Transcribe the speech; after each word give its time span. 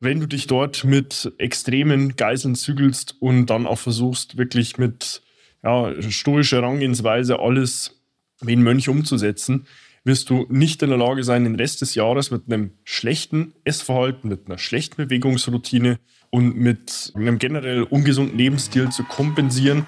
wenn 0.00 0.20
du 0.20 0.26
dich 0.26 0.46
dort 0.46 0.84
mit 0.84 1.32
extremen 1.38 2.16
Geiseln 2.16 2.54
zügelst 2.54 3.16
und 3.20 3.46
dann 3.46 3.66
auch 3.66 3.78
versuchst, 3.78 4.38
wirklich 4.38 4.78
mit 4.78 5.22
ja, 5.62 5.92
stoischer 6.02 6.58
Herangehensweise 6.58 7.40
alles 7.40 8.00
wie 8.40 8.54
ein 8.54 8.62
Mönch 8.62 8.88
umzusetzen, 8.88 9.66
wirst 10.04 10.30
du 10.30 10.46
nicht 10.48 10.82
in 10.82 10.90
der 10.90 10.98
Lage 10.98 11.24
sein, 11.24 11.44
den 11.44 11.56
Rest 11.56 11.80
des 11.80 11.96
Jahres 11.96 12.30
mit 12.30 12.44
einem 12.46 12.70
schlechten 12.84 13.52
Essverhalten, 13.64 14.30
mit 14.30 14.46
einer 14.46 14.58
schlechten 14.58 14.96
Bewegungsroutine 14.96 15.98
und 16.30 16.56
mit 16.56 17.12
einem 17.14 17.38
generell 17.38 17.82
ungesunden 17.82 18.38
Lebensstil 18.38 18.90
zu 18.90 19.02
kompensieren. 19.02 19.86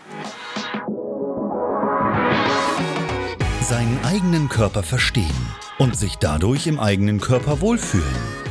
Seinen 3.63 3.99
eigenen 4.03 4.49
Körper 4.49 4.83
verstehen 4.83 5.27
und 5.79 5.95
sich 5.95 6.17
dadurch 6.17 6.67
im 6.67 6.81
eigenen 6.81 7.21
Körper 7.21 7.61
wohlfühlen. 7.61 8.40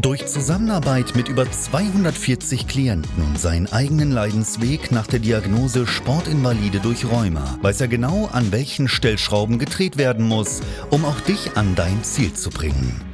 Durch 0.00 0.26
Zusammenarbeit 0.26 1.16
mit 1.16 1.26
über 1.26 1.50
240 1.50 2.68
Klienten 2.68 3.20
und 3.20 3.36
seinen 3.36 3.66
eigenen 3.66 4.12
Leidensweg 4.12 4.92
nach 4.92 5.08
der 5.08 5.18
Diagnose 5.18 5.88
Sportinvalide 5.88 6.78
durch 6.78 7.04
Rheuma 7.04 7.58
weiß 7.62 7.80
er 7.80 7.88
genau, 7.88 8.28
an 8.32 8.52
welchen 8.52 8.86
Stellschrauben 8.86 9.58
gedreht 9.58 9.96
werden 9.96 10.28
muss, 10.28 10.60
um 10.90 11.04
auch 11.04 11.18
dich 11.22 11.56
an 11.56 11.74
dein 11.74 12.04
Ziel 12.04 12.32
zu 12.32 12.50
bringen. 12.50 13.07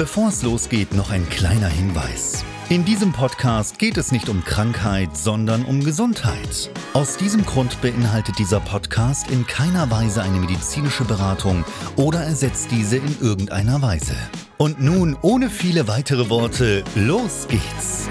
Bevor 0.00 0.28
es 0.28 0.42
losgeht, 0.42 0.94
noch 0.94 1.10
ein 1.10 1.28
kleiner 1.28 1.68
Hinweis. 1.68 2.42
In 2.70 2.86
diesem 2.86 3.12
Podcast 3.12 3.78
geht 3.78 3.98
es 3.98 4.12
nicht 4.12 4.30
um 4.30 4.42
Krankheit, 4.42 5.14
sondern 5.14 5.62
um 5.66 5.84
Gesundheit. 5.84 6.70
Aus 6.94 7.18
diesem 7.18 7.44
Grund 7.44 7.82
beinhaltet 7.82 8.38
dieser 8.38 8.60
Podcast 8.60 9.30
in 9.30 9.46
keiner 9.46 9.90
Weise 9.90 10.22
eine 10.22 10.38
medizinische 10.38 11.04
Beratung 11.04 11.66
oder 11.96 12.20
ersetzt 12.20 12.70
diese 12.70 12.96
in 12.96 13.20
irgendeiner 13.20 13.82
Weise. 13.82 14.16
Und 14.56 14.80
nun, 14.80 15.18
ohne 15.20 15.50
viele 15.50 15.86
weitere 15.86 16.30
Worte, 16.30 16.82
los 16.94 17.46
geht's! 17.46 18.08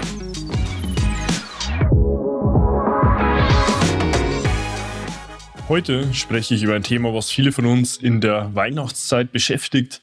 Heute 5.68 6.14
spreche 6.14 6.54
ich 6.54 6.62
über 6.62 6.76
ein 6.76 6.84
Thema, 6.84 7.12
was 7.12 7.32
viele 7.32 7.50
von 7.50 7.66
uns 7.66 7.96
in 7.96 8.20
der 8.20 8.54
Weihnachtszeit 8.54 9.32
beschäftigt. 9.32 10.02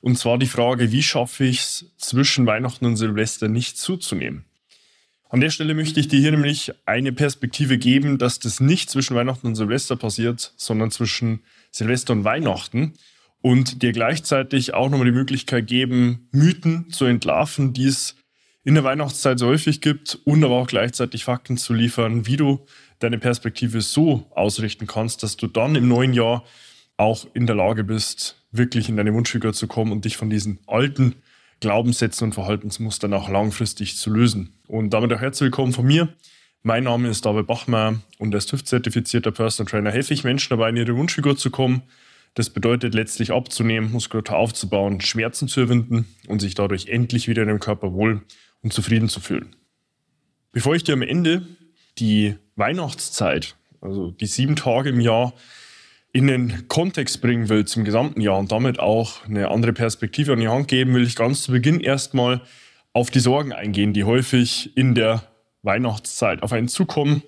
Und 0.00 0.18
zwar 0.18 0.38
die 0.38 0.46
Frage, 0.46 0.92
wie 0.92 1.02
schaffe 1.02 1.44
ich 1.44 1.60
es 1.60 1.92
zwischen 1.96 2.46
Weihnachten 2.46 2.84
und 2.86 2.96
Silvester 2.96 3.48
nicht 3.48 3.78
zuzunehmen? 3.78 4.44
An 5.28 5.40
der 5.40 5.50
Stelle 5.50 5.74
möchte 5.74 5.98
ich 5.98 6.06
dir 6.06 6.20
hier 6.20 6.30
nämlich 6.30 6.72
eine 6.86 7.12
Perspektive 7.12 7.78
geben, 7.78 8.18
dass 8.18 8.38
das 8.38 8.60
nicht 8.60 8.90
zwischen 8.90 9.16
Weihnachten 9.16 9.48
und 9.48 9.56
Silvester 9.56 9.96
passiert, 9.96 10.52
sondern 10.56 10.92
zwischen 10.92 11.40
Silvester 11.72 12.12
und 12.12 12.24
Weihnachten 12.24 12.94
und 13.42 13.82
dir 13.82 13.92
gleichzeitig 13.92 14.74
auch 14.74 14.88
nochmal 14.88 15.06
die 15.06 15.16
Möglichkeit 15.16 15.66
geben, 15.66 16.28
Mythen 16.30 16.90
zu 16.90 17.06
entlarven, 17.06 17.72
die 17.72 17.86
es 17.86 18.14
in 18.62 18.74
der 18.74 18.84
Weihnachtszeit 18.84 19.38
so 19.38 19.46
häufig 19.46 19.80
gibt 19.80 20.18
und 20.24 20.42
aber 20.42 20.56
auch 20.56 20.66
gleichzeitig 20.66 21.24
Fakten 21.24 21.56
zu 21.56 21.72
liefern, 21.72 22.26
wie 22.26 22.36
du 22.36 22.66
deine 22.98 23.18
Perspektive 23.18 23.80
so 23.80 24.26
ausrichten 24.34 24.86
kannst, 24.86 25.22
dass 25.22 25.36
du 25.36 25.46
dann 25.46 25.76
im 25.76 25.88
neuen 25.88 26.14
Jahr 26.14 26.44
auch 26.96 27.26
in 27.34 27.46
der 27.46 27.56
Lage 27.56 27.84
bist, 27.84 28.42
wirklich 28.56 28.88
in 28.88 28.96
deine 28.96 29.14
Wunschfigur 29.14 29.52
zu 29.52 29.66
kommen 29.66 29.92
und 29.92 30.04
dich 30.04 30.16
von 30.16 30.30
diesen 30.30 30.58
alten 30.66 31.16
Glaubenssätzen 31.60 32.26
und 32.26 32.32
Verhaltensmustern 32.34 33.14
auch 33.14 33.28
langfristig 33.28 33.96
zu 33.96 34.10
lösen. 34.10 34.54
Und 34.66 34.90
damit 34.90 35.12
auch 35.12 35.20
herzlich 35.20 35.46
willkommen 35.46 35.72
von 35.72 35.86
mir. 35.86 36.08
Mein 36.62 36.84
Name 36.84 37.08
ist 37.08 37.24
David 37.24 37.46
Bachmeier 37.46 38.00
und 38.18 38.34
als 38.34 38.46
TÜV-zertifizierter 38.46 39.30
Personal 39.30 39.70
Trainer 39.70 39.90
helfe 39.90 40.12
ich 40.12 40.24
Menschen 40.24 40.50
dabei, 40.50 40.70
in 40.70 40.76
ihre 40.76 40.96
Wunschfigur 40.96 41.36
zu 41.36 41.50
kommen, 41.50 41.82
das 42.36 42.50
bedeutet 42.50 42.92
letztlich 42.92 43.32
abzunehmen, 43.32 43.92
Muskulatur 43.92 44.36
aufzubauen, 44.36 45.00
Schmerzen 45.00 45.48
zu 45.48 45.62
überwinden 45.62 46.06
und 46.28 46.40
sich 46.40 46.54
dadurch 46.54 46.88
endlich 46.88 47.28
wieder 47.28 47.42
in 47.42 47.48
dem 47.48 47.60
Körper 47.60 47.94
wohl 47.94 48.22
und 48.62 48.74
zufrieden 48.74 49.08
zu 49.08 49.20
fühlen. 49.20 49.56
Bevor 50.52 50.74
ich 50.74 50.84
dir 50.84 50.92
am 50.92 51.02
Ende 51.02 51.46
die 51.98 52.34
Weihnachtszeit, 52.56 53.56
also 53.80 54.10
die 54.10 54.26
sieben 54.26 54.54
Tage 54.54 54.90
im 54.90 55.00
Jahr, 55.00 55.32
in 56.16 56.28
den 56.28 56.66
Kontext 56.68 57.20
bringen 57.20 57.50
will 57.50 57.66
zum 57.66 57.84
gesamten 57.84 58.22
Jahr 58.22 58.38
und 58.38 58.50
damit 58.50 58.80
auch 58.80 59.26
eine 59.26 59.50
andere 59.50 59.74
Perspektive 59.74 60.32
an 60.32 60.40
die 60.40 60.48
Hand 60.48 60.66
geben, 60.66 60.94
will 60.94 61.06
ich 61.06 61.14
ganz 61.14 61.42
zu 61.42 61.52
Beginn 61.52 61.78
erstmal 61.78 62.40
auf 62.94 63.10
die 63.10 63.20
Sorgen 63.20 63.52
eingehen, 63.52 63.92
die 63.92 64.04
häufig 64.04 64.74
in 64.78 64.94
der 64.94 65.24
Weihnachtszeit 65.60 66.42
auf 66.42 66.54
einen 66.54 66.68
zukommen, 66.68 67.22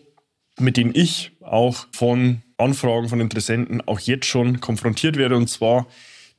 mit 0.58 0.78
denen 0.78 0.92
ich 0.94 1.32
auch 1.42 1.86
von 1.92 2.40
Anfragen 2.56 3.10
von 3.10 3.20
Interessenten 3.20 3.86
auch 3.86 4.00
jetzt 4.00 4.24
schon 4.24 4.60
konfrontiert 4.60 5.18
werde, 5.18 5.36
und 5.36 5.48
zwar 5.48 5.86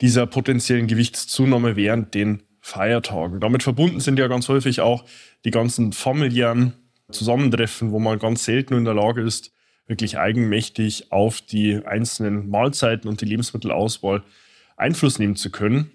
dieser 0.02 0.26
potenziellen 0.26 0.88
Gewichtszunahme 0.88 1.76
während 1.76 2.16
den 2.16 2.42
Feiertagen. 2.62 3.40
Damit 3.42 3.62
verbunden 3.62 4.00
sind 4.00 4.18
ja 4.18 4.28
ganz 4.28 4.50
häufig 4.50 4.82
auch 4.82 5.06
die 5.46 5.52
ganzen 5.52 5.94
familiären 5.94 6.74
Zusammentreffen, 7.12 7.92
wo 7.92 8.00
man 8.00 8.18
ganz 8.18 8.44
selten 8.44 8.74
in 8.74 8.86
der 8.86 8.96
Lage 8.96 9.22
ist, 9.22 9.52
wirklich 9.90 10.18
eigenmächtig 10.18 11.12
auf 11.12 11.42
die 11.42 11.84
einzelnen 11.86 12.50
Mahlzeiten 12.50 13.10
und 13.10 13.22
die 13.22 13.26
Lebensmittelauswahl 13.26 14.24
Einfluss 14.78 15.20
nehmen 15.20 15.36
zu 15.36 15.50
können. 15.50 15.92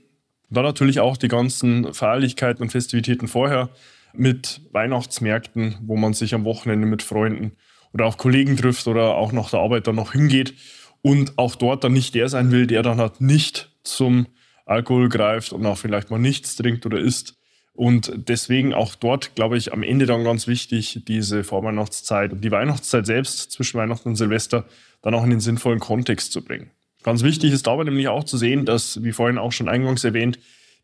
Und 0.51 0.57
dann 0.57 0.65
natürlich 0.65 1.01
auch 1.01 1.17
die 1.17 1.29
ganzen 1.29 1.95
Feierlichkeiten 1.95 2.63
und 2.63 2.71
Festivitäten 2.71 3.29
vorher 3.29 3.71
mit 4.13 4.61
Weihnachtsmärkten, 4.73 5.79
wo 5.83 5.97
man 5.97 6.13
sich 6.13 6.35
am 6.35 6.45
Wochenende 6.45 6.87
mit 6.87 7.03
Freunden 7.03 7.53
oder 7.93 8.07
auch 8.07 8.19
Kollegen 8.19 8.57
trifft 8.57 8.87
oder 8.89 9.15
auch 9.15 9.33
nach 9.33 9.51
der 9.51 9.61
Arbeit 9.61 9.87
dann 9.87 9.97
noch 9.97 10.13
hingeht 10.13 10.55
und 11.01 11.39
auch 11.39 11.55
dort 11.55 11.85
dann 11.85 11.93
nicht 11.93 12.15
der 12.15 12.29
sein 12.29 12.51
will, 12.51 12.67
der 12.67 12.83
dann 12.83 12.99
halt 12.99 13.21
nicht 13.21 13.71
zum 13.85 14.27
Alkohol 14.67 15.09
greift 15.09 15.53
und 15.53 15.65
auch 15.67 15.79
vielleicht 15.79 16.11
mal 16.11 16.19
nichts 16.19 16.57
trinkt 16.57 16.85
oder 16.87 16.99
isst. 16.99 17.37
Und 17.75 18.13
deswegen 18.29 18.73
auch 18.73 18.95
dort, 18.95 19.35
glaube 19.35 19.57
ich, 19.57 19.73
am 19.73 19.83
Ende 19.83 20.07
dann 20.07 20.23
ganz 20.23 20.47
wichtig, 20.47 21.03
diese 21.09 21.43
Vorweihnachtszeit 21.43 22.33
und 22.33 22.43
die 22.43 22.53
Weihnachtszeit 22.53 23.05
selbst 23.05 23.51
zwischen 23.51 23.79
Weihnachten 23.79 24.11
und 24.11 24.17
Silvester 24.17 24.65
dann 25.03 25.15
auch 25.15 25.25
in 25.25 25.31
den 25.31 25.41
sinnvollen 25.41 25.81
Kontext 25.81 26.33
zu 26.33 26.43
bringen. 26.43 26.71
Ganz 27.03 27.25
wichtig 27.25 27.53
ist 27.53 27.67
dabei 27.67 27.85
nämlich 27.85 28.09
auch 28.09 28.25
zu 28.25 28.39
sehen, 28.39 28.65
dass, 28.65 29.03
wie 29.03 29.13
vorhin 29.13 29.39
auch 29.39 29.53
schon 29.53 29.69
eingangs 29.69 30.05
erwähnt, 30.05 30.39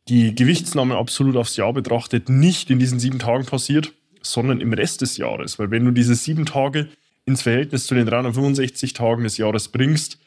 die 0.09 0.35
Gewichtsnahme 0.35 0.97
absolut 0.97 1.37
aufs 1.37 1.57
Jahr 1.57 1.73
betrachtet 1.73 2.29
nicht 2.29 2.71
in 2.71 2.81
diesen 2.81 2.99
sieben 2.99 3.21
Tagen 3.21 3.47
passiert, 3.47 3.93
sondern 4.21 4.61
im 4.61 4.73
Rest 4.73 5.01
des 5.01 5.17
Jahres. 5.17 5.59
Weil 5.59 5.71
wenn 5.71 5.85
du 5.85 5.93
diese 5.93 6.17
sieben 6.17 6.45
Tage 6.45 6.89
ins 7.25 7.43
Verhältnis 7.43 7.87
zu 7.87 7.95
den 7.95 8.07
365 8.07 8.93
Tagen 8.95 9.23
des 9.23 9.39
Jahres 9.39 9.69
bringst, 9.69 10.19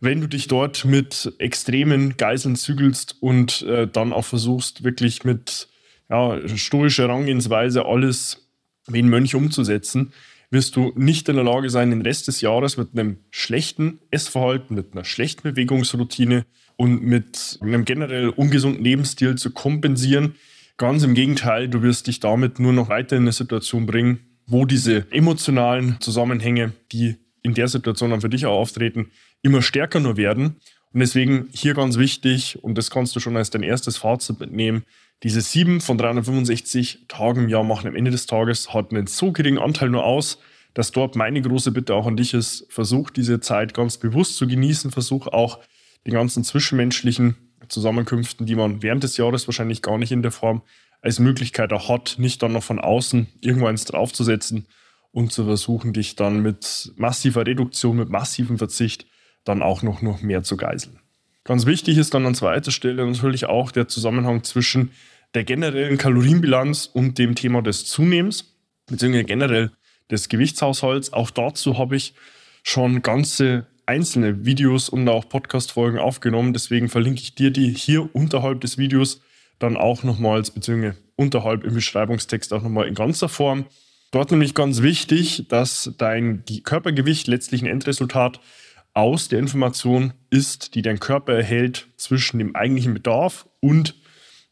wenn 0.00 0.20
du 0.20 0.28
dich 0.28 0.46
dort 0.46 0.84
mit 0.84 1.32
extremen 1.38 2.16
Geiseln 2.16 2.54
zügelst 2.54 3.16
und 3.20 3.62
äh, 3.62 3.88
dann 3.88 4.12
auch 4.12 4.24
versuchst, 4.24 4.84
wirklich 4.84 5.24
mit 5.24 5.68
ja, 6.10 6.40
stoischer 6.48 7.04
Herangehensweise 7.04 7.84
alles 7.84 8.48
wie 8.88 9.00
ein 9.00 9.08
Mönch 9.08 9.34
umzusetzen, 9.34 10.12
wirst 10.50 10.76
du 10.76 10.92
nicht 10.94 11.28
in 11.28 11.36
der 11.36 11.44
Lage 11.44 11.70
sein, 11.70 11.90
den 11.90 12.02
Rest 12.02 12.28
des 12.28 12.40
Jahres 12.40 12.76
mit 12.76 12.90
einem 12.92 13.18
schlechten 13.30 13.98
Essverhalten, 14.10 14.76
mit 14.76 14.92
einer 14.92 15.04
schlechten 15.04 15.42
Bewegungsroutine 15.42 16.46
und 16.76 17.02
mit 17.02 17.58
einem 17.60 17.84
generell 17.84 18.28
ungesunden 18.28 18.82
Lebensstil 18.82 19.34
zu 19.36 19.50
kompensieren. 19.50 20.36
Ganz 20.76 21.02
im 21.02 21.14
Gegenteil, 21.14 21.68
du 21.68 21.82
wirst 21.82 22.06
dich 22.06 22.20
damit 22.20 22.60
nur 22.60 22.72
noch 22.72 22.88
weiter 22.88 23.16
in 23.16 23.22
eine 23.22 23.32
Situation 23.32 23.86
bringen, 23.86 24.20
wo 24.46 24.66
diese 24.66 25.10
emotionalen 25.10 25.96
Zusammenhänge, 26.00 26.72
die 26.92 27.16
in 27.42 27.54
der 27.54 27.68
Situation 27.68 28.10
dann 28.10 28.20
für 28.20 28.28
dich 28.28 28.46
auch 28.46 28.58
auftreten, 28.58 29.10
immer 29.42 29.62
stärker 29.62 30.00
nur 30.00 30.16
werden. 30.16 30.56
Und 30.92 31.00
deswegen 31.00 31.48
hier 31.52 31.74
ganz 31.74 31.98
wichtig, 31.98 32.62
und 32.62 32.76
das 32.78 32.90
kannst 32.90 33.16
du 33.16 33.20
schon 33.20 33.36
als 33.36 33.50
dein 33.50 33.62
erstes 33.62 33.96
Fazit 33.96 34.40
mitnehmen, 34.40 34.84
diese 35.22 35.40
sieben 35.40 35.80
von 35.80 35.98
365 35.98 37.06
Tagen 37.08 37.44
im 37.44 37.48
Jahr 37.48 37.64
machen 37.64 37.88
am 37.88 37.96
Ende 37.96 38.10
des 38.10 38.26
Tages, 38.26 38.74
hat 38.74 38.90
einen 38.90 39.06
so 39.06 39.32
geringen 39.32 39.58
Anteil 39.58 39.88
nur 39.88 40.04
aus, 40.04 40.38
dass 40.74 40.92
dort 40.92 41.16
meine 41.16 41.40
große 41.40 41.72
Bitte 41.72 41.94
auch 41.94 42.06
an 42.06 42.16
dich 42.16 42.34
ist, 42.34 42.66
versuch 42.68 43.10
diese 43.10 43.40
Zeit 43.40 43.72
ganz 43.72 43.96
bewusst 43.96 44.36
zu 44.36 44.46
genießen, 44.46 44.90
versuch 44.90 45.26
auch 45.26 45.60
die 46.06 46.10
ganzen 46.10 46.44
zwischenmenschlichen 46.44 47.36
Zusammenkünften, 47.68 48.46
die 48.46 48.54
man 48.54 48.82
während 48.82 49.02
des 49.02 49.16
Jahres 49.16 49.48
wahrscheinlich 49.48 49.80
gar 49.80 49.96
nicht 49.98 50.12
in 50.12 50.22
der 50.22 50.32
Form 50.32 50.62
als 51.00 51.18
Möglichkeit 51.18 51.72
auch 51.72 51.88
hat, 51.88 52.16
nicht 52.18 52.42
dann 52.42 52.52
noch 52.52 52.62
von 52.62 52.78
außen 52.78 53.26
irgendwo 53.40 53.66
eins 53.66 53.86
draufzusetzen 53.86 54.66
und 55.12 55.32
zu 55.32 55.44
versuchen, 55.44 55.94
dich 55.94 56.14
dann 56.16 56.42
mit 56.42 56.92
massiver 56.96 57.46
Reduktion, 57.46 57.96
mit 57.96 58.10
massivem 58.10 58.58
Verzicht 58.58 59.06
dann 59.44 59.62
auch 59.62 59.82
noch, 59.82 60.02
noch 60.02 60.20
mehr 60.20 60.42
zu 60.42 60.56
geiseln. 60.56 60.98
Ganz 61.46 61.64
wichtig 61.64 61.96
ist 61.96 62.12
dann 62.12 62.26
an 62.26 62.34
zweiter 62.34 62.72
Stelle 62.72 63.06
natürlich 63.06 63.46
auch 63.46 63.70
der 63.70 63.86
Zusammenhang 63.86 64.42
zwischen 64.42 64.90
der 65.34 65.44
generellen 65.44 65.96
Kalorienbilanz 65.96 66.90
und 66.92 67.18
dem 67.18 67.36
Thema 67.36 67.62
des 67.62 67.84
Zunehmens, 67.86 68.56
beziehungsweise 68.88 69.26
generell 69.26 69.70
des 70.10 70.28
Gewichtshaushalts. 70.28 71.12
Auch 71.12 71.30
dazu 71.30 71.78
habe 71.78 71.94
ich 71.94 72.14
schon 72.64 73.00
ganze 73.00 73.64
einzelne 73.86 74.44
Videos 74.44 74.88
und 74.88 75.08
auch 75.08 75.28
Podcast-Folgen 75.28 76.00
aufgenommen. 76.00 76.52
Deswegen 76.52 76.88
verlinke 76.88 77.20
ich 77.20 77.36
dir 77.36 77.52
die 77.52 77.72
hier 77.72 78.12
unterhalb 78.12 78.60
des 78.60 78.76
Videos 78.76 79.20
dann 79.60 79.76
auch 79.76 80.02
nochmals, 80.02 80.50
beziehungsweise 80.50 80.96
unterhalb 81.14 81.62
im 81.62 81.74
Beschreibungstext 81.74 82.52
auch 82.52 82.62
nochmal 82.62 82.88
in 82.88 82.94
ganzer 82.94 83.28
Form. 83.28 83.66
Dort 84.10 84.32
nämlich 84.32 84.54
ganz 84.54 84.82
wichtig, 84.82 85.46
dass 85.48 85.92
dein 85.96 86.42
Körpergewicht 86.64 87.28
letztlich 87.28 87.62
ein 87.62 87.68
Endresultat 87.68 88.40
aus 88.96 89.28
der 89.28 89.38
Information 89.38 90.14
ist, 90.30 90.74
die 90.74 90.80
dein 90.80 90.98
Körper 90.98 91.34
erhält 91.34 91.88
zwischen 91.98 92.38
dem 92.38 92.56
eigentlichen 92.56 92.94
Bedarf 92.94 93.46
und 93.60 93.94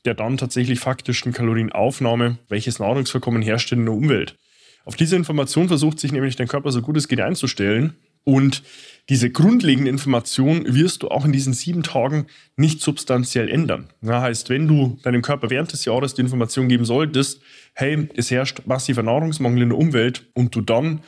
der 0.05 0.13
dann 0.13 0.37
tatsächlich 0.37 0.81
faktischen 0.81 1.33
Kalorienaufnahme, 1.33 2.37
welches 2.51 2.79
Nahrungsvorkommen 2.79 3.41
herrscht 3.41 3.73
in 3.73 3.87
der 3.87 3.95
Umwelt. 3.95 4.37
Auf 4.85 4.97
diese 4.97 5.17
Information 5.17 5.69
versucht 5.69 5.99
sich 5.99 6.13
nämlich 6.13 6.37
dein 6.37 6.47
Körper 6.47 6.71
so 6.73 6.83
gut 6.83 6.99
es 6.99 7.09
geht 7.09 7.23
einzustellen. 7.23 7.95
Und 8.25 8.63
diese 9.09 9.31
grundlegende 9.31 9.91
Information 9.91 10.75
wirst 10.75 11.03
du 11.03 11.09
auch 11.09 11.25
in 11.25 11.33
diesen 11.33 11.55
sieben 11.55 11.83
Tagen 11.83 12.27
nicht 12.57 12.83
substanziell 12.83 13.49
ändern. 13.49 13.89
Das 14.03 14.21
heißt, 14.23 14.51
wenn 14.51 14.69
du 14.69 14.99
deinem 15.03 15.23
Körper 15.23 15.49
während 15.49 15.73
des 15.73 15.87
Jahres 15.87 16.13
die 16.13 16.23
Information 16.23 16.69
geben 16.69 16.85
solltest, 16.85 17.41
hey, 17.75 18.09
es 18.15 18.31
herrscht 18.31 18.63
massiver 18.67 19.03
Nahrungsmangel 19.03 19.63
in 19.63 19.69
der 19.71 19.79
Umwelt 19.79 20.27
und 20.35 20.55
du 20.55 20.61
dann 20.61 21.01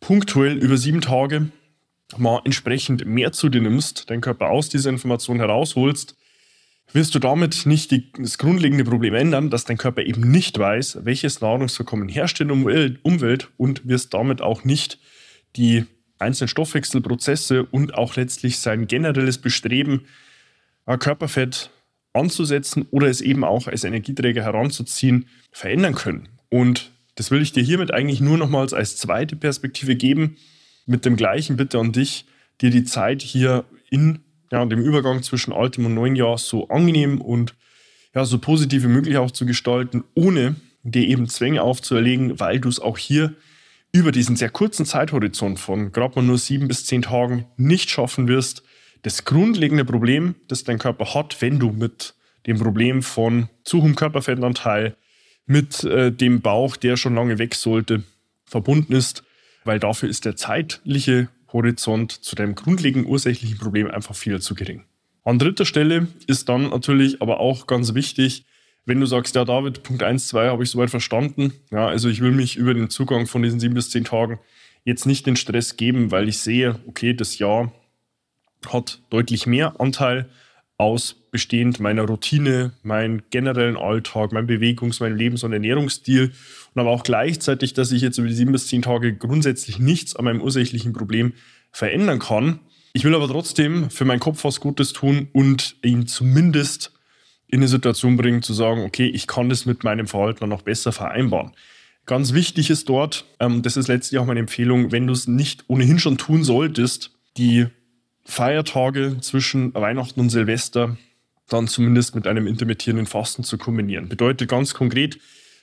punktuell 0.00 0.56
über 0.56 0.76
sieben 0.76 1.00
Tage 1.00 1.50
mal 2.18 2.40
entsprechend 2.44 3.06
mehr 3.06 3.32
zu 3.32 3.48
dir 3.48 3.60
nimmst, 3.60 4.10
deinen 4.10 4.20
Körper 4.20 4.50
aus 4.50 4.68
dieser 4.68 4.90
Information 4.90 5.38
herausholst, 5.38 6.16
wirst 6.92 7.14
du 7.14 7.18
damit 7.18 7.66
nicht 7.66 7.90
die, 7.90 8.10
das 8.12 8.38
grundlegende 8.38 8.84
Problem 8.84 9.14
ändern, 9.14 9.50
dass 9.50 9.64
dein 9.64 9.76
Körper 9.76 10.02
eben 10.02 10.30
nicht 10.30 10.58
weiß, 10.58 11.00
welches 11.04 11.40
Nahrungsvorkommen 11.40 12.08
herrscht 12.08 12.40
in 12.40 12.48
der 12.48 12.96
Umwelt 13.02 13.48
und 13.56 13.86
wirst 13.86 14.12
damit 14.14 14.42
auch 14.42 14.64
nicht 14.64 14.98
die 15.56 15.84
einzelnen 16.18 16.48
Stoffwechselprozesse 16.48 17.64
und 17.64 17.94
auch 17.94 18.16
letztlich 18.16 18.58
sein 18.58 18.86
generelles 18.86 19.38
Bestreben, 19.38 20.06
äh, 20.86 20.98
Körperfett 20.98 21.70
anzusetzen 22.12 22.86
oder 22.90 23.06
es 23.06 23.20
eben 23.20 23.44
auch 23.44 23.68
als 23.68 23.84
Energieträger 23.84 24.42
heranzuziehen, 24.42 25.28
verändern 25.52 25.94
können. 25.94 26.28
Und 26.48 26.90
das 27.14 27.30
will 27.30 27.42
ich 27.42 27.52
dir 27.52 27.62
hiermit 27.62 27.92
eigentlich 27.92 28.20
nur 28.20 28.36
nochmals 28.36 28.72
als 28.72 28.96
zweite 28.96 29.36
Perspektive 29.36 29.94
geben, 29.94 30.36
mit 30.86 31.04
dem 31.04 31.16
gleichen 31.16 31.56
Bitte 31.56 31.78
an 31.78 31.92
dich, 31.92 32.26
dir 32.60 32.70
die 32.70 32.84
Zeit 32.84 33.22
hier 33.22 33.64
in 33.90 34.20
ja, 34.50 34.64
dem 34.64 34.80
Übergang 34.80 35.22
zwischen 35.22 35.52
altem 35.52 35.86
und 35.86 35.94
neuen 35.94 36.16
Jahr 36.16 36.38
so 36.38 36.68
angenehm 36.68 37.20
und 37.20 37.54
ja, 38.14 38.24
so 38.24 38.38
positiv 38.38 38.82
wie 38.82 38.88
möglich 38.88 39.16
auch 39.16 39.30
zu 39.30 39.46
gestalten, 39.46 40.04
ohne 40.14 40.56
dir 40.82 41.06
eben 41.06 41.28
Zwänge 41.28 41.62
aufzuerlegen, 41.62 42.40
weil 42.40 42.58
du 42.58 42.68
es 42.68 42.80
auch 42.80 42.98
hier 42.98 43.34
über 43.92 44.12
diesen 44.12 44.36
sehr 44.36 44.50
kurzen 44.50 44.86
Zeithorizont 44.86 45.58
von 45.58 45.92
gerade 45.92 46.16
mal 46.16 46.24
nur 46.24 46.38
sieben 46.38 46.68
bis 46.68 46.86
zehn 46.86 47.02
Tagen 47.02 47.46
nicht 47.56 47.90
schaffen 47.90 48.28
wirst, 48.28 48.62
das 49.02 49.24
grundlegende 49.24 49.84
Problem, 49.84 50.34
das 50.48 50.64
dein 50.64 50.78
Körper 50.78 51.14
hat, 51.14 51.40
wenn 51.40 51.58
du 51.58 51.70
mit 51.70 52.14
dem 52.46 52.58
Problem 52.58 53.02
von 53.02 53.48
zu 53.64 53.82
hohem 53.82 53.96
Körperfettanteil, 53.96 54.96
mit 55.46 55.84
äh, 55.84 56.12
dem 56.12 56.40
Bauch, 56.42 56.76
der 56.76 56.96
schon 56.96 57.14
lange 57.14 57.38
weg 57.38 57.54
sollte, 57.54 58.04
verbunden 58.44 58.92
ist, 58.92 59.24
weil 59.64 59.78
dafür 59.78 60.08
ist 60.08 60.24
der 60.24 60.36
zeitliche 60.36 61.28
Horizont 61.52 62.12
zu 62.12 62.36
deinem 62.36 62.54
grundlegenden 62.54 63.10
ursächlichen 63.10 63.58
Problem 63.58 63.90
einfach 63.90 64.14
viel 64.14 64.40
zu 64.40 64.54
gering. 64.54 64.84
An 65.24 65.38
dritter 65.38 65.64
Stelle 65.64 66.08
ist 66.26 66.48
dann 66.48 66.70
natürlich 66.70 67.20
aber 67.20 67.40
auch 67.40 67.66
ganz 67.66 67.94
wichtig, 67.94 68.44
wenn 68.86 69.00
du 69.00 69.06
sagst, 69.06 69.36
ja, 69.36 69.44
David, 69.44 69.82
Punkt 69.82 70.02
1, 70.02 70.28
2 70.28 70.48
habe 70.48 70.62
ich 70.62 70.70
soweit 70.70 70.90
verstanden. 70.90 71.52
Ja, 71.70 71.86
also 71.86 72.08
ich 72.08 72.20
will 72.20 72.32
mich 72.32 72.56
über 72.56 72.72
den 72.72 72.88
Zugang 72.88 73.26
von 73.26 73.42
diesen 73.42 73.60
sieben 73.60 73.74
bis 73.74 73.90
zehn 73.90 74.04
Tagen 74.04 74.38
jetzt 74.84 75.06
nicht 75.06 75.26
den 75.26 75.36
Stress 75.36 75.76
geben, 75.76 76.10
weil 76.10 76.28
ich 76.28 76.38
sehe, 76.38 76.80
okay, 76.86 77.12
das 77.12 77.38
Jahr 77.38 77.72
hat 78.66 79.00
deutlich 79.10 79.46
mehr 79.46 79.78
Anteil 79.80 80.28
aus 80.80 81.14
bestehend 81.30 81.78
meiner 81.78 82.02
Routine, 82.02 82.72
meinen 82.82 83.22
generellen 83.30 83.76
Alltag, 83.76 84.32
mein 84.32 84.46
Bewegungs-, 84.46 85.00
mein 85.00 85.16
Lebens- 85.16 85.44
und 85.44 85.52
Ernährungsstil 85.52 86.32
und 86.74 86.80
aber 86.80 86.90
auch 86.90 87.02
gleichzeitig, 87.02 87.74
dass 87.74 87.92
ich 87.92 88.02
jetzt 88.02 88.18
über 88.18 88.28
die 88.28 88.34
sieben 88.34 88.52
bis 88.52 88.66
zehn 88.66 88.82
Tage 88.82 89.14
grundsätzlich 89.14 89.78
nichts 89.78 90.16
an 90.16 90.24
meinem 90.24 90.40
ursächlichen 90.40 90.92
Problem 90.92 91.34
verändern 91.70 92.18
kann. 92.18 92.60
Ich 92.94 93.04
will 93.04 93.14
aber 93.14 93.28
trotzdem 93.28 93.90
für 93.90 94.04
meinen 94.04 94.20
Kopf 94.20 94.42
was 94.42 94.60
Gutes 94.60 94.92
tun 94.92 95.28
und 95.32 95.76
ihn 95.84 96.06
zumindest 96.06 96.92
in 97.46 97.60
eine 97.60 97.68
Situation 97.68 98.16
bringen, 98.16 98.42
zu 98.42 98.54
sagen, 98.54 98.82
okay, 98.82 99.06
ich 99.06 99.26
kann 99.26 99.48
das 99.48 99.66
mit 99.66 99.84
meinem 99.84 100.06
Verhalten 100.06 100.48
noch 100.48 100.62
besser 100.62 100.92
vereinbaren. 100.92 101.52
Ganz 102.06 102.32
wichtig 102.32 102.70
ist 102.70 102.88
dort, 102.88 103.26
ähm, 103.38 103.62
das 103.62 103.76
ist 103.76 103.88
letztlich 103.88 104.18
auch 104.18 104.26
meine 104.26 104.40
Empfehlung, 104.40 104.92
wenn 104.92 105.06
du 105.06 105.12
es 105.12 105.28
nicht 105.28 105.64
ohnehin 105.68 105.98
schon 105.98 106.16
tun 106.16 106.42
solltest, 106.42 107.12
die 107.36 107.66
Feiertage 108.30 109.18
zwischen 109.20 109.74
Weihnachten 109.74 110.20
und 110.20 110.30
Silvester 110.30 110.96
dann 111.48 111.68
zumindest 111.68 112.14
mit 112.14 112.26
einem 112.26 112.46
intermittierenden 112.46 113.06
Fasten 113.06 113.42
zu 113.42 113.58
kombinieren. 113.58 114.08
Bedeutet 114.08 114.48
ganz 114.48 114.72
konkret, 114.72 115.18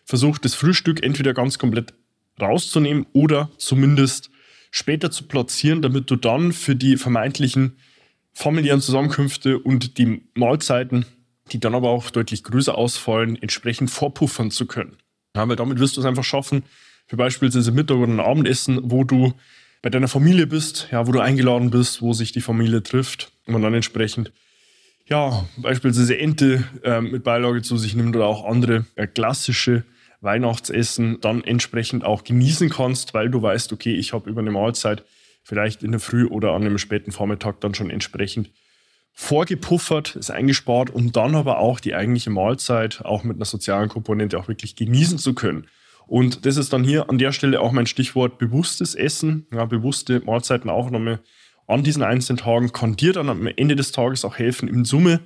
versucht 0.05 0.45
das 0.45 0.53
Frühstück 0.53 1.03
entweder 1.03 1.33
ganz 1.33 1.57
komplett 1.57 1.93
rauszunehmen 2.39 3.05
oder 3.13 3.49
zumindest 3.57 4.29
später 4.69 5.11
zu 5.11 5.23
platzieren, 5.23 5.81
damit 5.81 6.11
du 6.11 6.17
dann 6.17 6.51
für 6.51 6.75
die 6.75 6.97
vermeintlichen 6.97 7.77
familiären 8.33 8.81
Zusammenkünfte 8.81 9.57
und 9.57 9.97
die 9.97 10.21
Mahlzeiten 10.35 11.05
die 11.51 11.59
dann 11.59 11.75
aber 11.75 11.89
auch 11.89 12.09
deutlich 12.09 12.43
größer 12.43 12.77
ausfallen, 12.77 13.41
entsprechend 13.41 13.89
vorpuffern 13.89 14.51
zu 14.51 14.65
können. 14.65 14.97
Ja, 15.35 15.47
weil 15.47 15.55
damit 15.55 15.79
wirst 15.79 15.97
du 15.97 16.01
es 16.01 16.05
einfach 16.05 16.23
schaffen, 16.23 16.63
für 17.05 17.17
beispielsweise 17.17 17.71
Mittag- 17.71 17.97
oder 17.97 18.11
ein 18.11 18.19
Abendessen, 18.19 18.79
wo 18.83 19.03
du 19.03 19.33
bei 19.87 19.91
deiner 19.91 20.09
Familie 20.09 20.47
bist, 20.47 20.89
ja, 20.91 21.07
wo 21.07 21.13
du 21.13 21.21
eingeladen 21.21 21.69
bist, 21.69 22.01
wo 22.01 22.11
sich 22.11 22.33
die 22.33 22.41
Familie 22.41 22.83
trifft 22.83 23.31
und 23.45 23.53
man 23.53 23.61
dann 23.61 23.73
entsprechend 23.73 24.33
ja, 25.05 25.45
beispielsweise 25.55 26.17
Ente 26.17 26.65
äh, 26.83 26.99
mit 26.99 27.23
Beilage 27.23 27.61
zu 27.61 27.77
sich 27.77 27.95
nimmt 27.95 28.13
oder 28.13 28.25
auch 28.25 28.43
andere 28.43 28.85
äh, 28.95 29.07
klassische 29.07 29.85
Weihnachtsessen 30.19 31.21
dann 31.21 31.41
entsprechend 31.41 32.03
auch 32.03 32.25
genießen 32.25 32.69
kannst, 32.69 33.13
weil 33.13 33.29
du 33.29 33.41
weißt, 33.41 33.71
okay, 33.71 33.95
ich 33.95 34.11
habe 34.11 34.29
über 34.29 34.41
eine 34.41 34.51
Mahlzeit 34.51 35.05
vielleicht 35.41 35.83
in 35.83 35.91
der 35.91 36.01
Früh 36.01 36.25
oder 36.25 36.51
an 36.51 36.65
einem 36.65 36.79
späten 36.79 37.13
Vormittag 37.13 37.61
dann 37.61 37.73
schon 37.73 37.89
entsprechend 37.89 38.49
vorgepuffert, 39.13 40.17
ist 40.17 40.31
eingespart, 40.31 40.89
um 40.89 41.13
dann 41.13 41.33
aber 41.33 41.59
auch 41.59 41.79
die 41.79 41.95
eigentliche 41.95 42.29
Mahlzeit 42.29 43.05
auch 43.05 43.23
mit 43.23 43.37
einer 43.37 43.45
sozialen 43.45 43.87
Komponente 43.87 44.37
auch 44.37 44.49
wirklich 44.49 44.75
genießen 44.75 45.17
zu 45.17 45.33
können. 45.33 45.65
Und 46.07 46.45
das 46.45 46.57
ist 46.57 46.73
dann 46.73 46.83
hier 46.83 47.09
an 47.09 47.17
der 47.17 47.31
Stelle 47.31 47.59
auch 47.61 47.71
mein 47.71 47.85
Stichwort 47.85 48.37
bewusstes 48.37 48.95
Essen, 48.95 49.45
ja, 49.53 49.65
bewusste 49.65 50.21
Mahlzeitenaufnahme 50.21 51.19
an 51.67 51.83
diesen 51.83 52.01
einzelnen 52.01 52.37
Tagen 52.37 52.71
kann 52.71 52.95
dir 52.95 53.13
dann 53.13 53.29
am 53.29 53.45
Ende 53.45 53.75
des 53.75 53.91
Tages 53.91 54.23
auch 54.23 54.37
helfen, 54.37 54.69
in 54.69 54.85
Summe 54.85 55.19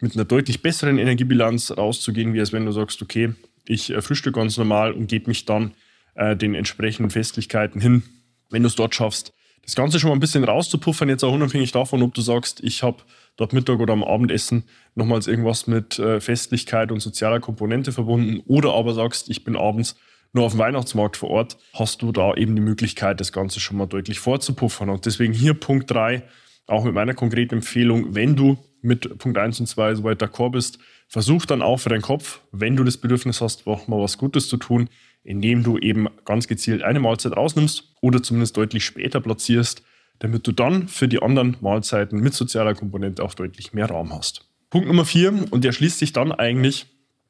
mit 0.00 0.14
einer 0.14 0.26
deutlich 0.26 0.62
besseren 0.62 0.98
Energiebilanz 0.98 1.72
rauszugehen, 1.76 2.34
wie 2.34 2.40
als 2.40 2.52
wenn 2.52 2.66
du 2.66 2.72
sagst, 2.72 3.02
okay, 3.02 3.34
ich 3.66 3.90
äh, 3.90 4.02
frühstücke 4.02 4.38
ganz 4.38 4.56
normal 4.56 4.92
und 4.92 5.08
gebe 5.08 5.28
mich 5.28 5.46
dann 5.46 5.72
äh, 6.14 6.36
den 6.36 6.54
entsprechenden 6.54 7.10
Festlichkeiten 7.10 7.80
hin. 7.80 8.02
Wenn 8.50 8.62
du 8.62 8.68
es 8.68 8.76
dort 8.76 8.94
schaffst, 8.94 9.32
das 9.62 9.74
Ganze 9.74 10.00
schon 10.00 10.08
mal 10.08 10.16
ein 10.16 10.20
bisschen 10.20 10.44
rauszupuffern, 10.44 11.08
jetzt 11.08 11.22
auch 11.22 11.32
unabhängig 11.32 11.72
davon, 11.72 12.02
ob 12.02 12.14
du 12.14 12.22
sagst, 12.22 12.62
ich 12.62 12.82
habe 12.82 12.98
dort 13.36 13.52
Mittag 13.52 13.78
oder 13.78 13.92
am 13.92 14.02
Abendessen 14.02 14.64
nochmals 14.94 15.26
irgendwas 15.26 15.66
mit 15.66 15.98
äh, 15.98 16.20
Festlichkeit 16.20 16.92
und 16.92 17.00
sozialer 17.00 17.40
Komponente 17.40 17.92
verbunden 17.92 18.42
oder 18.46 18.74
aber 18.74 18.94
sagst, 18.94 19.30
ich 19.30 19.44
bin 19.44 19.56
abends 19.56 19.96
nur 20.32 20.44
auf 20.44 20.52
dem 20.52 20.58
Weihnachtsmarkt 20.60 21.16
vor 21.16 21.30
Ort, 21.30 21.56
hast 21.74 22.02
du 22.02 22.12
da 22.12 22.34
eben 22.34 22.54
die 22.54 22.62
Möglichkeit, 22.62 23.20
das 23.20 23.32
Ganze 23.32 23.60
schon 23.60 23.76
mal 23.76 23.86
deutlich 23.86 24.20
vorzupuffern. 24.20 24.90
Und 24.90 25.06
deswegen 25.06 25.32
hier 25.32 25.54
Punkt 25.54 25.90
3, 25.90 26.22
auch 26.66 26.84
mit 26.84 26.94
meiner 26.94 27.14
konkreten 27.14 27.56
Empfehlung, 27.56 28.14
wenn 28.14 28.36
du 28.36 28.58
mit 28.82 29.18
Punkt 29.18 29.38
1 29.38 29.60
und 29.60 29.66
2 29.66 29.96
soweit 29.96 30.22
d'accord 30.22 30.52
bist, 30.52 30.78
versuch 31.08 31.44
dann 31.44 31.62
auch 31.62 31.78
für 31.78 31.88
deinen 31.88 32.02
Kopf, 32.02 32.40
wenn 32.52 32.76
du 32.76 32.84
das 32.84 32.96
Bedürfnis 32.96 33.40
hast, 33.40 33.66
auch 33.66 33.88
mal 33.88 34.00
was 34.00 34.16
Gutes 34.16 34.48
zu 34.48 34.56
tun, 34.56 34.88
indem 35.24 35.64
du 35.64 35.76
eben 35.76 36.08
ganz 36.24 36.46
gezielt 36.46 36.82
eine 36.82 37.00
Mahlzeit 37.00 37.36
rausnimmst 37.36 37.92
oder 38.00 38.22
zumindest 38.22 38.56
deutlich 38.56 38.84
später 38.84 39.20
platzierst, 39.20 39.82
damit 40.20 40.46
du 40.46 40.52
dann 40.52 40.88
für 40.88 41.08
die 41.08 41.20
anderen 41.20 41.56
Mahlzeiten 41.60 42.20
mit 42.20 42.34
sozialer 42.34 42.74
Komponente 42.74 43.22
auch 43.22 43.34
deutlich 43.34 43.72
mehr 43.72 43.86
Raum 43.86 44.14
hast. 44.14 44.46
Punkt 44.70 44.86
Nummer 44.86 45.04
vier, 45.04 45.34
und 45.50 45.64
der 45.64 45.72
schließt 45.72 45.98
sich 45.98 46.12
dann 46.12 46.30
eigentlich 46.30 46.86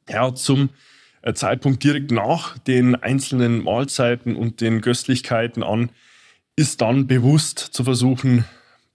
ja, 0.09 0.35
zum 0.35 0.69
Zeitpunkt 1.35 1.85
direkt 1.85 2.11
nach 2.11 2.59
den 2.59 2.95
einzelnen 2.95 3.63
Mahlzeiten 3.63 4.37
und 4.37 4.61
den 4.61 4.81
Köstlichkeiten 4.81 5.63
an, 5.63 5.91
ist 6.57 6.81
dann 6.81 7.07
bewusst 7.07 7.59
zu 7.59 7.85
versuchen, 7.85 8.45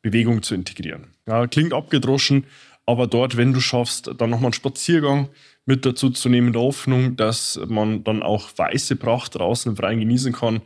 Bewegung 0.01 0.44
zu 0.44 0.55
integrieren. 0.55 1.08
Ja, 1.27 1.48
klingt 1.48 1.74
abgedroschen, 1.74 2.46
aber 2.86 3.08
dort, 3.08 3.38
wenn 3.38 3.53
du 3.53 3.60
schaffst, 3.60 4.12
dann 4.17 4.29
nochmal 4.29 4.48
einen 4.48 4.53
Spaziergang 4.53 5.29
mit 5.65 5.86
dazu 5.86 6.12
zu 6.12 6.29
nehmen, 6.29 6.48
in 6.48 6.53
der 6.53 6.62
Hoffnung, 6.62 7.15
dass 7.15 7.60
man 7.67 8.03
dann 8.03 8.22
auch 8.22 8.50
weiße 8.55 8.96
Pracht 8.98 9.36
draußen 9.36 9.72
im 9.72 9.77
Freien 9.77 10.00
genießen 10.00 10.34
kann, 10.34 10.62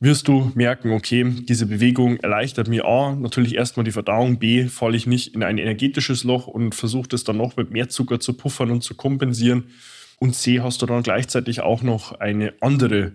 wirst 0.00 0.28
du 0.28 0.50
merken, 0.54 0.90
okay, 0.90 1.24
diese 1.48 1.66
Bewegung 1.66 2.16
erleichtert 2.18 2.68
mir 2.68 2.84
A, 2.84 3.14
natürlich 3.14 3.54
erstmal 3.54 3.84
die 3.84 3.92
Verdauung, 3.92 4.38
B, 4.38 4.66
falle 4.66 4.96
ich 4.96 5.06
nicht 5.06 5.34
in 5.34 5.42
ein 5.42 5.58
energetisches 5.58 6.24
Loch 6.24 6.46
und 6.46 6.74
versuche 6.74 7.08
das 7.08 7.24
dann 7.24 7.38
noch 7.38 7.56
mit 7.56 7.70
mehr 7.70 7.88
Zucker 7.88 8.20
zu 8.20 8.34
puffern 8.34 8.70
und 8.70 8.82
zu 8.82 8.94
kompensieren. 8.94 9.70
Und 10.18 10.34
C, 10.34 10.60
hast 10.60 10.80
du 10.82 10.86
dann 10.86 11.02
gleichzeitig 11.02 11.60
auch 11.60 11.82
noch 11.82 12.20
eine 12.20 12.54
andere 12.60 13.12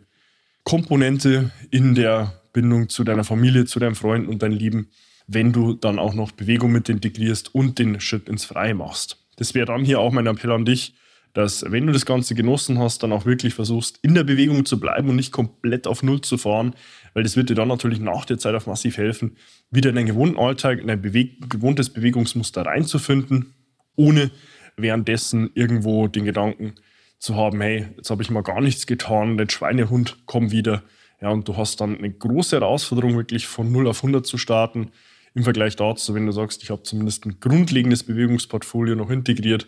Komponente 0.63 1.51
in 1.71 1.95
der 1.95 2.41
Bindung 2.53 2.89
zu 2.89 3.03
deiner 3.03 3.23
Familie, 3.23 3.65
zu 3.65 3.79
deinen 3.79 3.95
Freunden 3.95 4.29
und 4.29 4.43
deinen 4.43 4.53
Lieben, 4.53 4.89
wenn 5.27 5.53
du 5.53 5.73
dann 5.73 5.99
auch 5.99 6.13
noch 6.13 6.31
Bewegung 6.31 6.71
mit 6.71 6.89
integrierst 6.89 7.55
und 7.55 7.79
den 7.79 7.99
Schritt 7.99 8.29
ins 8.29 8.45
Freie 8.45 8.75
machst. 8.75 9.17
Das 9.37 9.55
wäre 9.55 9.65
dann 9.65 9.85
hier 9.85 9.99
auch 9.99 10.11
mein 10.11 10.27
Appell 10.27 10.51
an 10.51 10.65
dich, 10.65 10.93
dass 11.33 11.63
wenn 11.71 11.87
du 11.87 11.93
das 11.93 12.05
Ganze 12.05 12.35
genossen 12.35 12.77
hast, 12.77 13.03
dann 13.03 13.13
auch 13.13 13.25
wirklich 13.25 13.53
versuchst, 13.53 13.99
in 14.01 14.13
der 14.13 14.25
Bewegung 14.25 14.65
zu 14.65 14.79
bleiben 14.79 15.09
und 15.09 15.15
nicht 15.15 15.31
komplett 15.31 15.87
auf 15.87 16.03
Null 16.03 16.21
zu 16.21 16.37
fahren, 16.37 16.75
weil 17.13 17.23
das 17.23 17.37
wird 17.37 17.49
dir 17.49 17.55
dann 17.55 17.69
natürlich 17.69 17.99
nach 17.99 18.25
der 18.25 18.37
Zeit 18.37 18.53
auch 18.53 18.65
massiv 18.65 18.97
helfen, 18.97 19.37
wieder 19.69 19.89
in 19.89 19.95
deinen 19.95 20.07
gewohnten 20.07 20.37
Alltag, 20.37 20.79
in 20.79 20.89
ein 20.89 21.01
Beweg 21.01 21.49
gewohntes 21.49 21.89
Bewegungsmuster 21.89 22.65
reinzufinden, 22.65 23.53
ohne 23.95 24.29
währenddessen 24.75 25.51
irgendwo 25.53 26.07
den 26.07 26.25
Gedanken 26.25 26.75
zu 27.21 27.35
haben, 27.35 27.61
hey, 27.61 27.87
jetzt 27.95 28.09
habe 28.09 28.23
ich 28.23 28.31
mal 28.31 28.41
gar 28.41 28.59
nichts 28.61 28.87
getan, 28.87 29.37
der 29.37 29.47
Schweinehund 29.47 30.25
kommt 30.25 30.51
wieder. 30.51 30.83
Ja, 31.21 31.29
und 31.29 31.47
du 31.47 31.55
hast 31.55 31.79
dann 31.79 31.97
eine 31.97 32.11
große 32.11 32.59
Herausforderung, 32.59 33.15
wirklich 33.15 33.45
von 33.45 33.71
0 33.71 33.87
auf 33.87 33.99
100 33.99 34.25
zu 34.25 34.39
starten, 34.39 34.91
im 35.35 35.43
Vergleich 35.43 35.75
dazu, 35.75 36.15
wenn 36.15 36.25
du 36.25 36.31
sagst, 36.31 36.63
ich 36.63 36.71
habe 36.71 36.81
zumindest 36.81 37.25
ein 37.25 37.39
grundlegendes 37.39 38.03
Bewegungsportfolio 38.03 38.95
noch 38.95 39.11
integriert, 39.11 39.67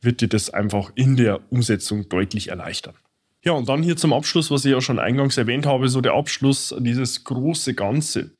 wird 0.00 0.22
dir 0.22 0.28
das 0.28 0.50
einfach 0.50 0.92
in 0.94 1.16
der 1.16 1.52
Umsetzung 1.52 2.08
deutlich 2.08 2.48
erleichtern. 2.48 2.94
Ja, 3.44 3.52
und 3.52 3.68
dann 3.68 3.82
hier 3.82 3.96
zum 3.98 4.14
Abschluss, 4.14 4.50
was 4.50 4.64
ich 4.64 4.72
ja 4.72 4.80
schon 4.80 4.98
eingangs 4.98 5.36
erwähnt 5.36 5.66
habe, 5.66 5.90
so 5.90 6.00
der 6.00 6.14
Abschluss, 6.14 6.74
dieses 6.78 7.22
große 7.24 7.74
Ganze. 7.74 8.32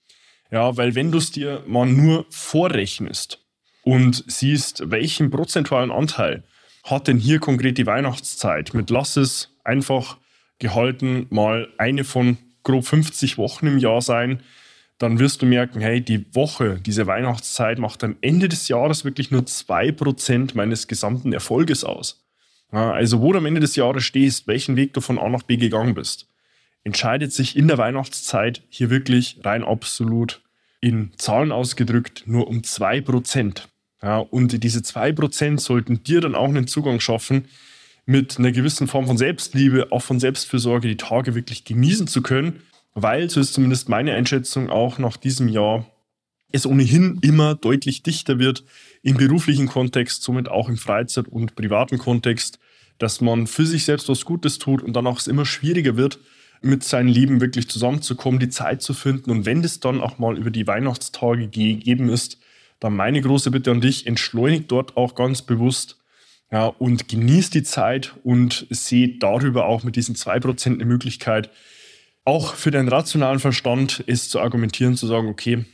Ja, 0.51 0.77
weil 0.79 0.95
wenn 0.95 1.13
du 1.13 1.19
es 1.19 1.31
dir 1.31 1.63
mal 1.67 1.87
nur 1.87 2.25
vorrechnest 2.31 3.45
und 3.83 4.25
siehst, 4.27 4.91
welchen 4.91 5.31
prozentualen 5.31 5.91
Anteil 5.91 6.45
hat 6.85 7.09
denn 7.09 7.19
hier 7.19 7.41
konkret 7.41 7.79
die 7.79 7.87
Weihnachtszeit 7.87 8.75
mit 8.75 8.91
lass 8.91 9.17
es 9.17 9.57
einfach 9.65 10.19
gehalten 10.59 11.27
mal 11.31 11.69
eine 11.79 12.05
von 12.05 12.39
grob 12.63 12.87
50 12.87 13.39
Wochen 13.39 13.67
im 13.67 13.79
Jahr 13.79 14.01
sein, 14.01 14.43
dann 14.99 15.19
wirst 15.19 15.43
du 15.43 15.47
merken, 15.47 15.81
hey, 15.81 16.01
die 16.01 16.35
Woche, 16.35 16.79
diese 16.81 17.07
Weihnachtszeit 17.07 17.79
macht 17.79 18.05
am 18.05 18.17
Ende 18.21 18.49
des 18.49 18.69
Jahres 18.69 19.05
wirklich 19.05 19.31
nur 19.31 19.43
2% 19.43 20.53
meines 20.55 20.87
gesamten 20.87 21.33
Erfolges 21.33 21.85
aus. 21.85 22.25
Also 22.71 23.21
wo 23.21 23.33
du 23.33 23.39
am 23.39 23.47
Ende 23.47 23.61
des 23.61 23.77
Jahres 23.77 24.05
stehst, 24.05 24.47
welchen 24.47 24.77
Weg 24.77 24.95
du 24.95 25.01
von 25.01 25.19
A 25.19 25.29
nach 25.29 25.43
B 25.43 25.57
gegangen 25.57 25.95
bist, 25.95 26.29
entscheidet 26.85 27.33
sich 27.33 27.57
in 27.57 27.69
der 27.69 27.79
Weihnachtszeit 27.79 28.63
hier 28.69 28.91
wirklich 28.91 29.41
rein 29.43 29.65
absolut 29.65 30.43
in 30.81 31.13
Zahlen 31.17 31.51
ausgedrückt 31.51 32.25
nur 32.27 32.47
um 32.47 32.59
2%. 32.59 33.63
Ja, 34.05 34.19
und 34.19 34.63
diese 34.63 34.81
2% 34.81 35.59
sollten 35.59 36.03
dir 36.05 36.21
dann 36.21 36.35
auch 36.35 36.49
einen 36.49 36.67
Zugang 36.67 37.01
schaffen, 37.01 37.47
mit 38.07 38.39
einer 38.39 38.53
gewissen 38.53 38.87
Form 38.87 39.07
von 39.07 39.17
Selbstliebe, 39.17 39.91
auch 39.91 40.03
von 40.03 40.21
Selbstfürsorge, 40.21 40.89
die 40.89 40.99
Tage 40.99 41.35
wirklich 41.35 41.65
genießen 41.65 42.07
zu 42.07 42.21
können 42.21 42.61
weil, 42.95 43.29
so 43.29 43.41
ist 43.41 43.55
zumindest 43.55 43.89
meine 43.89 44.15
Einschätzung, 44.15 44.71
auch 44.71 44.99
nach 44.99 45.17
diesem 45.17 45.49
Jahr 45.49 45.87
es 46.53 46.67
ohnehin 46.67 47.19
immer 47.21 47.57
deutlich 47.57 48.05
dichter 48.05 48.39
wird 48.39 48.63
im 49.03 49.17
beruflichen 49.17 49.67
Kontext, 49.67 50.23
somit 50.23 50.49
auch 50.49 50.69
im 50.69 50.77
Freizeit- 50.77 51.27
und 51.27 51.57
privaten 51.57 51.99
Kontext, 51.99 52.61
dass 52.99 53.21
man 53.21 53.49
für 53.49 53.67
sich 53.67 53.85
selbst 53.85 54.09
was 54.09 54.25
Gutes 54.25 54.61
tut 54.61 54.81
und 54.81 54.95
dann 54.95 55.09
auch 55.09 55.19
es 55.19 55.27
immer 55.27 55.45
schwieriger 55.45 55.97
wird, 55.97 56.21
mit 56.63 56.85
seinen 56.85 57.09
Lieben 57.09 57.41
wirklich 57.41 57.69
zusammenzukommen, 57.69 58.39
die 58.39 58.49
Zeit 58.49 58.83
zu 58.83 58.95
finden. 58.95 59.33
Und 59.33 59.47
wenn 59.47 59.63
das 59.63 59.81
dann 59.81 60.01
auch 60.01 60.19
mal 60.19 60.39
über 60.39 60.51
die 60.51 60.69
Weihnachtstage 60.69 61.49
gegeben 61.49 62.09
ist, 62.09 62.39
dann 62.81 62.97
meine 62.97 63.21
große 63.21 63.51
Bitte 63.51 63.71
an 63.71 63.81
dich, 63.81 64.07
entschleunigt 64.07 64.71
dort 64.71 64.97
auch 64.97 65.15
ganz 65.15 65.43
bewusst 65.43 65.99
ja, 66.53 66.67
und 66.67 67.09
genießt 67.09 67.55
die 67.55 67.63
Zeit 67.63 68.15
und 68.23 68.67
seht 68.71 69.23
darüber 69.23 69.67
auch 69.67 69.83
mit 69.83 69.97
diesen 69.97 70.15
2% 70.15 70.75
eine 70.75 70.85
Möglichkeit, 70.85 71.51
auch 72.25 72.55
für 72.55 72.71
den 72.71 72.89
rationalen 72.89 73.39
Verstand 73.39 74.01
ist 74.01 74.31
zu 74.31 74.41
argumentieren, 74.41 74.97
zu 74.97 75.07
sagen, 75.07 75.29
okay, 75.29 75.65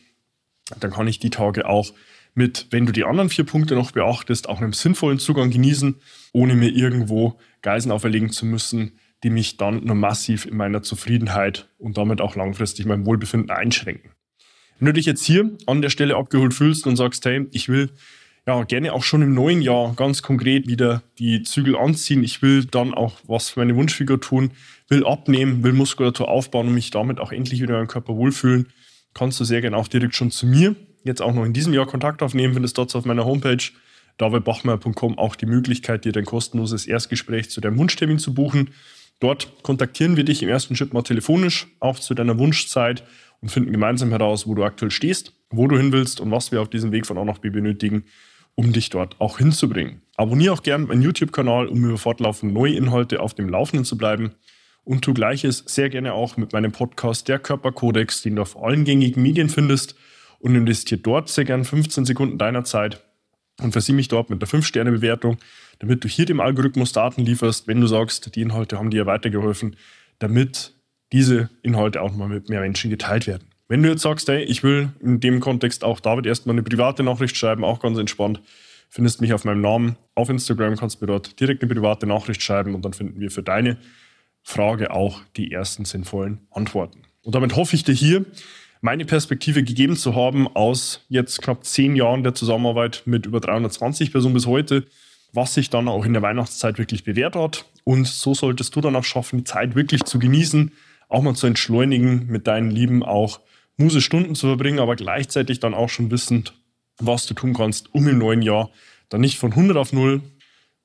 dann 0.78 0.90
kann 0.90 1.08
ich 1.08 1.18
die 1.18 1.30
Tage 1.30 1.68
auch 1.68 1.92
mit, 2.34 2.68
wenn 2.70 2.86
du 2.86 2.92
die 2.92 3.04
anderen 3.04 3.28
vier 3.28 3.44
Punkte 3.44 3.74
noch 3.74 3.90
beachtest, 3.90 4.48
auch 4.48 4.58
einem 4.58 4.72
sinnvollen 4.72 5.18
Zugang 5.18 5.50
genießen, 5.50 5.96
ohne 6.32 6.54
mir 6.54 6.70
irgendwo 6.70 7.38
Geisen 7.62 7.92
auferlegen 7.92 8.30
zu 8.30 8.46
müssen, 8.46 8.92
die 9.22 9.30
mich 9.30 9.56
dann 9.56 9.84
nur 9.84 9.96
massiv 9.96 10.46
in 10.46 10.56
meiner 10.56 10.82
Zufriedenheit 10.82 11.68
und 11.78 11.98
damit 11.98 12.20
auch 12.20 12.36
langfristig 12.36 12.86
mein 12.86 13.04
Wohlbefinden 13.04 13.50
einschränken. 13.50 14.12
Wenn 14.80 14.86
du 14.86 14.92
dich 14.94 15.06
jetzt 15.06 15.24
hier 15.24 15.50
an 15.66 15.82
der 15.82 15.90
Stelle 15.90 16.16
abgeholt 16.16 16.54
fühlst 16.54 16.86
und 16.86 16.96
sagst, 16.96 17.24
hey, 17.26 17.46
ich 17.52 17.68
will 17.68 17.90
ja, 18.46 18.64
gerne 18.64 18.92
auch 18.92 19.04
schon 19.04 19.22
im 19.22 19.34
neuen 19.34 19.62
Jahr 19.62 19.94
ganz 19.94 20.22
konkret 20.22 20.66
wieder 20.66 21.02
die 21.18 21.42
Zügel 21.42 21.76
anziehen. 21.76 22.24
Ich 22.24 22.42
will 22.42 22.64
dann 22.64 22.94
auch 22.94 23.18
was 23.28 23.50
für 23.50 23.60
meine 23.60 23.76
Wunschfigur 23.76 24.20
tun, 24.20 24.50
will 24.88 25.06
abnehmen, 25.06 25.62
will 25.62 25.74
Muskulatur 25.74 26.28
aufbauen 26.28 26.68
und 26.68 26.74
mich 26.74 26.90
damit 26.90 27.20
auch 27.20 27.30
endlich 27.30 27.60
wieder 27.60 27.74
in 27.74 27.80
meinem 27.80 27.88
Körper 27.88 28.16
wohlfühlen. 28.16 28.68
Kannst 29.14 29.38
du 29.38 29.44
sehr 29.44 29.60
gerne 29.60 29.76
auch 29.76 29.86
direkt 29.86 30.16
schon 30.16 30.30
zu 30.30 30.46
mir 30.46 30.74
jetzt 31.04 31.22
auch 31.22 31.34
noch 31.34 31.44
in 31.44 31.52
diesem 31.52 31.72
Jahr 31.72 31.86
Kontakt 31.86 32.22
aufnehmen, 32.22 32.54
findest 32.54 32.78
dort 32.78 32.94
auf 32.94 33.04
meiner 33.04 33.24
Homepage 33.24 33.62
davidbachmeier.com 34.18 35.18
auch 35.18 35.36
die 35.36 35.46
Möglichkeit, 35.46 36.04
dir 36.04 36.12
dein 36.12 36.24
kostenloses 36.24 36.86
Erstgespräch 36.86 37.50
zu 37.50 37.60
deinem 37.60 37.78
Wunschtermin 37.78 38.18
zu 38.18 38.34
buchen. 38.34 38.70
Dort 39.18 39.62
kontaktieren 39.62 40.16
wir 40.16 40.24
dich 40.24 40.42
im 40.42 40.48
ersten 40.48 40.76
Schritt 40.76 40.92
mal 40.92 41.02
telefonisch, 41.02 41.68
auch 41.78 41.98
zu 41.98 42.14
deiner 42.14 42.38
Wunschzeit 42.38 43.04
und 43.40 43.50
finden 43.50 43.72
gemeinsam 43.72 44.10
heraus, 44.10 44.46
wo 44.46 44.54
du 44.54 44.64
aktuell 44.64 44.90
stehst, 44.90 45.32
wo 45.50 45.66
du 45.66 45.76
hin 45.76 45.92
willst 45.92 46.20
und 46.20 46.30
was 46.30 46.52
wir 46.52 46.60
auf 46.60 46.68
diesem 46.68 46.92
Weg 46.92 47.06
von 47.06 47.18
A 47.18 47.24
nach 47.24 47.38
B 47.38 47.50
benötigen, 47.50 48.04
um 48.54 48.72
dich 48.72 48.90
dort 48.90 49.20
auch 49.20 49.38
hinzubringen. 49.38 50.02
Abonniere 50.16 50.52
auch 50.52 50.62
gerne 50.62 50.86
meinen 50.86 51.02
YouTube-Kanal, 51.02 51.66
um 51.68 51.84
über 51.84 51.98
fortlaufend 51.98 52.52
neue 52.52 52.74
Inhalte 52.74 53.20
auf 53.20 53.34
dem 53.34 53.48
Laufenden 53.48 53.84
zu 53.84 53.96
bleiben. 53.96 54.32
Und 54.84 55.02
tu 55.02 55.14
gleiches 55.14 55.64
sehr 55.66 55.88
gerne 55.88 56.14
auch 56.14 56.36
mit 56.36 56.52
meinem 56.52 56.72
Podcast 56.72 57.28
Der 57.28 57.38
Körperkodex, 57.38 58.22
den 58.22 58.36
du 58.36 58.42
auf 58.42 58.60
allen 58.62 58.84
gängigen 58.84 59.22
Medien 59.22 59.48
findest. 59.48 59.94
Und 60.38 60.54
investiere 60.54 61.00
dort 61.00 61.28
sehr 61.28 61.44
gern 61.44 61.64
15 61.64 62.06
Sekunden 62.06 62.38
deiner 62.38 62.64
Zeit 62.64 63.04
und 63.62 63.72
versieh 63.72 63.92
mich 63.92 64.08
dort 64.08 64.30
mit 64.30 64.40
der 64.40 64.48
5-Sterne-Bewertung, 64.48 65.36
damit 65.78 66.02
du 66.02 66.08
hier 66.08 66.24
dem 66.24 66.40
Algorithmus 66.40 66.92
Daten 66.92 67.24
lieferst, 67.24 67.66
wenn 67.66 67.80
du 67.80 67.86
sagst, 67.86 68.34
die 68.34 68.42
Inhalte 68.42 68.78
haben 68.78 68.90
dir 68.90 69.06
weitergeholfen, 69.06 69.76
damit 70.18 70.74
diese 71.12 71.50
Inhalte 71.62 72.02
auch 72.02 72.14
mal 72.14 72.28
mit 72.28 72.48
mehr 72.48 72.60
Menschen 72.60 72.90
geteilt 72.90 73.26
werden. 73.26 73.44
Wenn 73.68 73.82
du 73.82 73.88
jetzt 73.88 74.02
sagst, 74.02 74.28
hey, 74.28 74.42
ich 74.42 74.62
will 74.62 74.90
in 75.00 75.20
dem 75.20 75.40
Kontext 75.40 75.84
auch 75.84 76.00
David 76.00 76.26
erstmal 76.26 76.54
eine 76.54 76.62
private 76.62 77.02
Nachricht 77.02 77.36
schreiben, 77.36 77.64
auch 77.64 77.80
ganz 77.80 77.98
entspannt, 77.98 78.40
findest 78.88 79.20
mich 79.20 79.32
auf 79.32 79.44
meinem 79.44 79.60
Namen 79.60 79.96
auf 80.14 80.28
Instagram, 80.28 80.76
kannst 80.76 81.00
mir 81.00 81.06
dort 81.06 81.38
direkt 81.38 81.62
eine 81.62 81.72
private 81.72 82.06
Nachricht 82.06 82.42
schreiben 82.42 82.74
und 82.74 82.84
dann 82.84 82.92
finden 82.92 83.20
wir 83.20 83.30
für 83.30 83.42
deine 83.42 83.78
Frage 84.42 84.90
auch 84.90 85.22
die 85.36 85.52
ersten 85.52 85.84
sinnvollen 85.84 86.40
Antworten. 86.50 87.02
Und 87.22 87.34
damit 87.34 87.54
hoffe 87.54 87.76
ich 87.76 87.84
dir 87.84 87.94
hier 87.94 88.24
meine 88.80 89.04
Perspektive 89.04 89.62
gegeben 89.62 89.96
zu 89.96 90.14
haben 90.14 90.48
aus 90.48 91.04
jetzt 91.08 91.42
knapp 91.42 91.64
zehn 91.64 91.94
Jahren 91.94 92.22
der 92.22 92.34
Zusammenarbeit 92.34 93.02
mit 93.04 93.26
über 93.26 93.40
320 93.40 94.10
Personen 94.10 94.34
bis 94.34 94.46
heute, 94.46 94.86
was 95.32 95.54
sich 95.54 95.70
dann 95.70 95.86
auch 95.86 96.04
in 96.04 96.12
der 96.12 96.22
Weihnachtszeit 96.22 96.78
wirklich 96.78 97.04
bewährt 97.04 97.36
hat. 97.36 97.66
Und 97.84 98.06
so 98.06 98.34
solltest 98.34 98.74
du 98.74 98.80
dann 98.80 98.96
auch 98.96 99.04
schaffen, 99.04 99.38
die 99.38 99.44
Zeit 99.44 99.74
wirklich 99.74 100.04
zu 100.04 100.18
genießen, 100.18 100.72
auch 101.10 101.22
mal 101.22 101.34
zu 101.34 101.46
entschleunigen, 101.46 102.26
mit 102.28 102.46
deinen 102.46 102.70
Lieben 102.70 103.02
auch 103.02 103.40
Muße-Stunden 103.76 104.34
zu 104.34 104.46
verbringen, 104.46 104.78
aber 104.78 104.96
gleichzeitig 104.96 105.60
dann 105.60 105.74
auch 105.74 105.88
schon 105.88 106.10
wissend, 106.10 106.54
was 106.98 107.26
du 107.26 107.34
tun 107.34 107.54
kannst, 107.54 107.94
um 107.94 108.08
im 108.08 108.18
neuen 108.18 108.42
Jahr 108.42 108.70
dann 109.08 109.20
nicht 109.20 109.38
von 109.38 109.50
100 109.50 109.76
auf 109.76 109.92
0 109.92 110.22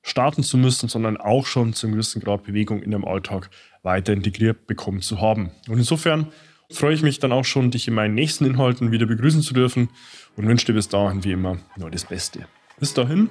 starten 0.02 0.42
zu 0.42 0.56
müssen, 0.56 0.88
sondern 0.88 1.16
auch 1.16 1.46
schon 1.46 1.72
zu 1.72 1.86
einem 1.86 1.94
gewissen 1.94 2.22
Grad 2.22 2.44
Bewegung 2.44 2.82
in 2.82 2.92
deinem 2.92 3.04
Alltag 3.04 3.50
weiter 3.82 4.12
integriert 4.12 4.66
bekommen 4.66 5.00
zu 5.00 5.20
haben. 5.20 5.50
Und 5.68 5.78
insofern 5.78 6.28
freue 6.70 6.94
ich 6.94 7.02
mich 7.02 7.18
dann 7.18 7.32
auch 7.32 7.44
schon, 7.44 7.70
dich 7.70 7.88
in 7.88 7.94
meinen 7.94 8.14
nächsten 8.14 8.44
Inhalten 8.44 8.92
wieder 8.92 9.06
begrüßen 9.06 9.42
zu 9.42 9.54
dürfen 9.54 9.88
und 10.36 10.46
wünsche 10.46 10.66
dir 10.66 10.74
bis 10.74 10.88
dahin 10.88 11.24
wie 11.24 11.32
immer 11.32 11.58
nur 11.76 11.90
das 11.90 12.04
Beste. 12.04 12.46
Bis 12.78 12.94
dahin, 12.94 13.30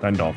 dein 0.00 0.14
David. 0.14 0.36